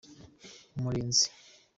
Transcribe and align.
umurinzi. 0.77 1.25